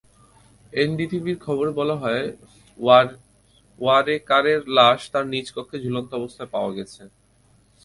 এনডিটিভির 0.73 1.37
খবরে 1.45 1.71
বলা 1.79 1.95
হয়, 2.03 2.25
ওয়ারেকারের 3.79 4.61
লাশ 4.77 4.99
তাঁর 5.11 5.25
নিজ 5.33 5.47
কক্ষে 5.55 5.77
ঝুলন্ত 5.83 6.11
অবস্থায় 6.19 6.51
পাওয়া 6.53 6.71
গেছে। 6.77 7.01